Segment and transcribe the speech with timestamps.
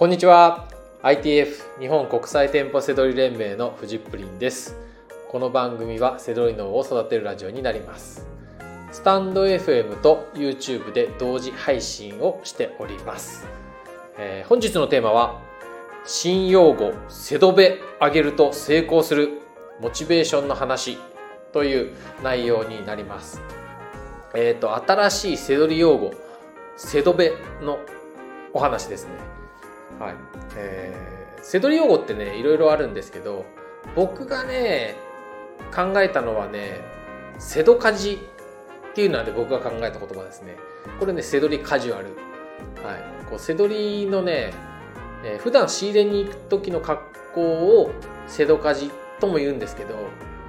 [0.00, 0.66] こんにちは。
[1.02, 4.74] ITF 日本国際店舗セドリ連盟のフジップリンです。
[5.28, 8.26] この番組はセドリ脳を育てるラジオになります。
[8.92, 13.46] スタンド FM と YouTube で同時配信をしております、
[14.16, 15.38] えー、本日のテーマは
[16.06, 19.28] 新用語セドベ上げると成功する
[19.82, 20.96] モチベーションの話
[21.52, 21.92] という
[22.24, 23.42] 内容になります。
[24.34, 26.14] えっ、ー、と新しいセドリ用語
[26.78, 27.78] セドベの
[28.54, 29.39] お話ですね。
[30.00, 30.14] はい。
[30.56, 33.44] えー、セドリ用語ってねいろいろあるんですけど
[33.94, 34.96] 僕がね
[35.74, 36.80] 考えたのはね
[37.38, 38.18] セドカジ
[38.90, 40.56] っていうのはね僕が考えた言葉ですね。
[40.98, 42.06] これねセドリカジュアル。
[42.82, 43.26] はい。
[43.28, 44.52] こうセドリのね、
[45.22, 47.92] えー、普段仕入れに行く時の格好を
[48.26, 49.94] セドカジとも言うんですけど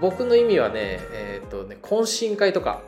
[0.00, 2.82] 僕の意味はねえっ、とね懇親会とか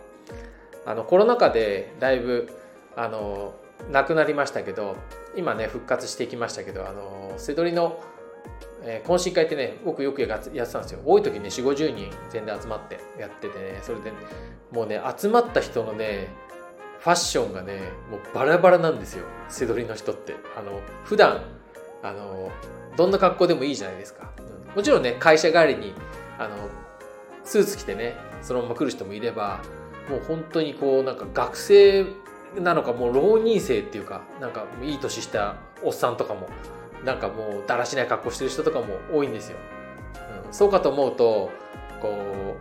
[0.84, 2.48] あのコロナ禍でだいぶ
[2.96, 3.54] あの
[3.90, 4.96] なくなりましたけど
[5.38, 8.02] 今ね復活してきましたけどあのせどりの、
[8.82, 11.00] え、懇親会ってね僕よくやってたんですよ。
[11.06, 14.12] 多い時ね4 5 0人全然集まってやっててねそれで
[14.72, 16.28] もうね集まった人のね
[16.98, 17.78] ファッションがね
[18.10, 19.24] もうバラバラなんですよ。
[19.48, 20.34] せどりの人って。
[20.56, 21.42] あの普段
[22.02, 22.50] あの
[22.96, 25.94] どんな格好でもいいじゃないですか、うん、もちろんね会社帰りに
[26.38, 26.56] あの
[27.44, 29.60] スーツ着てねそのまま来る人もいれば
[30.08, 32.06] もう本当にこうなんか学生
[32.56, 36.48] なのかもう浪人生っていうかなんかいい年したおっさんとかも
[37.04, 39.58] なんかもうだらしない格好してる人とかも多いんですよ。
[40.46, 41.50] うん、そうかと思うと
[42.00, 42.56] こ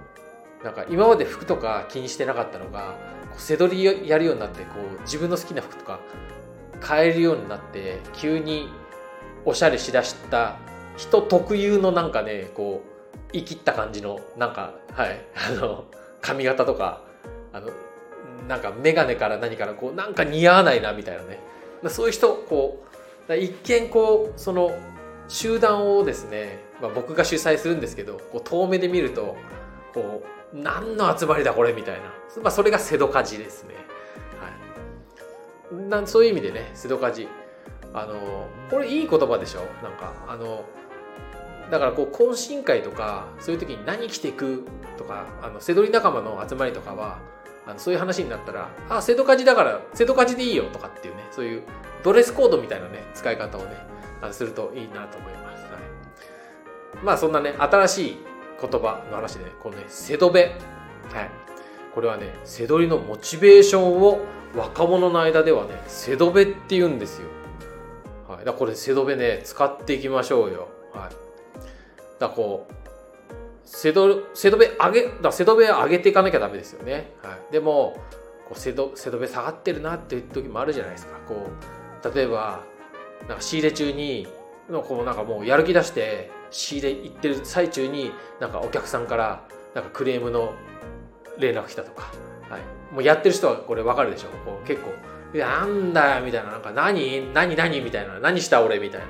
[0.62, 2.96] うなんか今まで服とか気にしてなかったのが
[3.30, 6.00] こう背取りやるようになってこう自分の好きな服とか
[6.80, 8.70] 買えるようになって急に
[9.46, 10.58] おしゃれしだした
[10.98, 15.86] 人特有のなんかねこう生きった感じのなんかはいあの
[16.22, 17.02] 髪型とか
[17.54, 17.70] あの
[18.48, 21.40] なんか眼鏡から何からこうなんか似合わないなみたいなね。
[21.90, 22.84] そういう人こ
[23.30, 24.72] う一見こうその
[25.28, 29.36] 集団をですね、まあ、僕が主催するんですけどこう遠目で見ると
[29.94, 32.04] こう何の集まりだこれみたいな、
[32.42, 33.76] まあ、それが瀬戸かじですね、
[35.72, 37.28] はい、なそういう意味でね瀬戸かじ
[37.94, 39.60] あのこれいい言葉でしょ？
[39.84, 40.64] なんかあの
[41.70, 44.66] だからこう懇親会とかそういう時に何着ていく
[44.98, 47.20] とかあの瀬戸り仲間の集まりとかは
[47.68, 51.64] あのそういう話になったら「あ瀬戸カジだから瀬戸カジでいいよ」とかっていうねそういう
[52.04, 53.76] ドレスコードみたいなね使い方をね
[54.32, 58.18] するといいなと思います、はい、まあそんなね新しい
[58.60, 60.42] 言葉の話で、ね、このね瀬戸べ。
[61.14, 61.30] はい。
[61.94, 64.20] これはね瀬戸りのモチベーションを
[64.56, 67.28] 若者の間ではね瀬戸べって言うんですよ。
[68.28, 70.68] はい、だこれ瀬戸べね使っていきましょうよ。
[70.94, 71.10] はい。
[72.20, 72.87] だこう
[73.68, 77.98] 瀬戸瀬戸部上げだ瀬戸部上げていかなきゃダメですよね、はい、でも
[78.48, 81.18] こう瀬戸瀬戸部下がってるなっていう時もあるじゃないですか。
[81.28, 81.48] こ
[82.02, 82.64] う例えば
[83.28, 84.26] なんか仕入れ中に
[84.70, 89.44] のこうなんかもうやる気出して仕入れ行ってる最中になんかお客さんから
[89.76, 90.54] なんかクレームの
[91.38, 92.04] 連絡来たとか、
[92.50, 94.30] はい、もうやってる人はこれ分かるでしょ。
[94.46, 94.92] こう結構
[95.36, 97.34] 「いやなんだよ」みたいな「なんか何？
[97.34, 97.58] 何？
[97.58, 99.08] 何?」みたいな「何した俺」みたいな。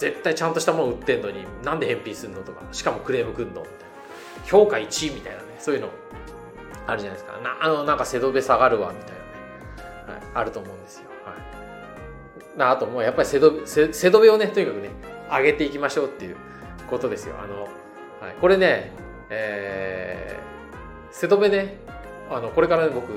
[0.00, 4.46] 絶対ちゃんとしたもの売ってんのになんで返品するのとかしかもクレームくんのみたいな。
[4.46, 5.90] 評価1位みたいなねそういうの
[6.86, 7.38] あるじゃないですか。
[7.40, 9.20] なあのなんか背戸べ下がるわみたいなね、
[10.06, 11.34] はい、あると思うんですよ、は
[12.54, 14.88] い、なあともうやっぱり背戸背背戸べをねとにかくね
[15.30, 16.36] 上げていきましょうっていう
[16.88, 17.36] ことですよ。
[17.38, 17.70] あの、はい、
[18.40, 18.92] これね
[19.28, 21.76] えー、背戸べね
[22.30, 23.12] あのこれから、ね、僕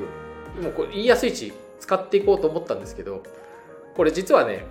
[0.62, 3.24] もうこれ言いやすい位置使っていこうと思ったんですけど
[3.96, 4.66] これ実はね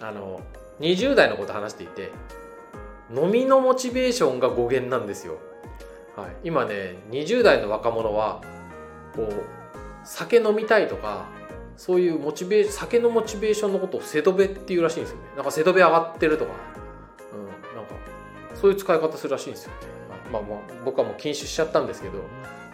[0.00, 0.40] あの
[0.80, 2.10] 20代のこと話していて
[3.14, 5.38] 飲みのモチベーションが語源なんですよ、
[6.16, 8.40] はい、今ね20代の若者は
[9.14, 9.44] こう
[10.04, 11.26] 酒飲みたいとか
[11.76, 15.22] そういうモチベ酒のモチベーションのことをセドベっていうらしいんですよね。
[15.34, 16.52] なんかセドベ上がってるとか、
[17.32, 17.94] うん、なんか
[18.54, 19.76] そういう使い方するらしいんですよね、
[20.30, 22.18] まあ、まあ僕はもう禁酒しちゃったんですけど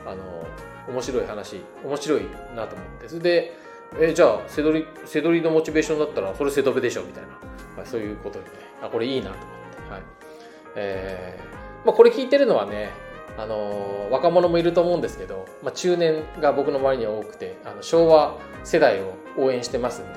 [0.05, 0.44] あの
[0.88, 2.23] 面白い話面白い
[2.56, 3.09] なと思って。
[3.09, 3.56] それで
[4.00, 7.29] えじゃあせどりせどりのモチベーションだったらそれせどべでしょみたいな、
[7.76, 8.50] まあ、そういうことでね
[8.82, 10.02] あこれいいなと思って、はい。
[10.76, 12.90] えーまあ、これ聞いてるのはね
[13.38, 20.17] あの若者もいると思うんですけど、まあ、中年が僕の周りには多くてあの昭和世代を応援してますんで,、は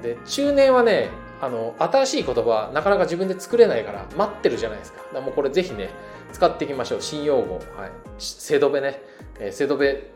[0.00, 1.08] い、で中年はね
[1.40, 5.02] あの新しい言葉なかなか自分で作れないから待ってるじゃないですか。
[5.12, 5.90] だもうこれぜひね
[6.32, 7.02] 使っていきましょう。
[7.02, 9.02] 新用語、はい、せどべね、
[9.38, 10.10] えー、せどべ、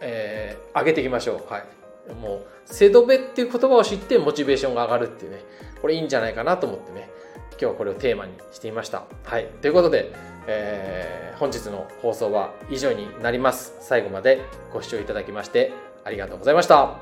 [0.00, 1.64] えー、上げていきましょう、はい、
[2.14, 5.44] もう、セドベっていう言葉を知ってモチベーションが上がるっていうね、
[5.80, 7.10] これいいんじゃないかなと思ってね、
[7.52, 9.04] 今日はこれをテーマにしてみました。
[9.24, 9.46] はい。
[9.60, 10.12] ということで、
[10.46, 13.74] えー、本日の放送は以上になります。
[13.80, 14.42] 最後まで
[14.72, 15.72] ご視聴いただきまして
[16.04, 16.98] ありがとうございました。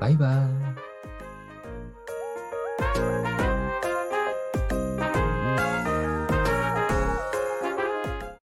[0.00, 0.87] バイバイ。